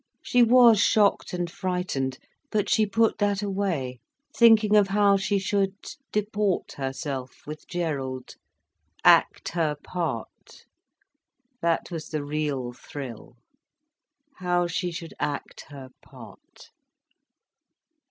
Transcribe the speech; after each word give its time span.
She 0.23 0.41
was 0.41 0.79
shocked 0.79 1.31
and 1.31 1.47
frightened, 1.47 2.17
but 2.49 2.67
she 2.71 2.87
put 2.87 3.19
that 3.19 3.43
away, 3.43 3.99
thinking 4.35 4.75
of 4.75 4.87
how 4.87 5.15
she 5.15 5.37
should 5.37 5.75
deport 6.11 6.71
herself 6.71 7.43
with 7.45 7.67
Gerald: 7.67 8.33
act 9.03 9.49
her 9.49 9.75
part. 9.75 10.65
That 11.61 11.91
was 11.91 12.09
the 12.09 12.23
real 12.25 12.73
thrill: 12.73 13.35
how 14.37 14.65
she 14.65 14.89
should 14.89 15.13
act 15.19 15.65
her 15.69 15.89
part. 16.01 16.71